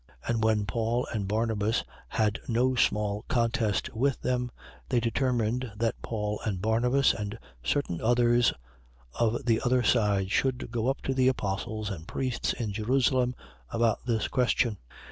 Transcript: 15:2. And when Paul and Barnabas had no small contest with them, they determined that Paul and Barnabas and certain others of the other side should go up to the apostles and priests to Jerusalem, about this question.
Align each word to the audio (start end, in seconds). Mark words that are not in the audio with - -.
15:2. 0.25 0.29
And 0.33 0.43
when 0.43 0.65
Paul 0.65 1.07
and 1.13 1.27
Barnabas 1.27 1.83
had 2.07 2.39
no 2.47 2.73
small 2.73 3.23
contest 3.27 3.93
with 3.93 4.19
them, 4.21 4.49
they 4.89 4.99
determined 4.99 5.71
that 5.75 6.01
Paul 6.01 6.41
and 6.43 6.59
Barnabas 6.59 7.13
and 7.13 7.37
certain 7.63 8.01
others 8.01 8.51
of 9.13 9.45
the 9.45 9.61
other 9.61 9.83
side 9.83 10.31
should 10.31 10.71
go 10.71 10.87
up 10.87 11.03
to 11.03 11.13
the 11.13 11.27
apostles 11.27 11.91
and 11.91 12.07
priests 12.07 12.55
to 12.57 12.65
Jerusalem, 12.65 13.35
about 13.71 14.03
this 14.07 14.27
question. 14.27 14.79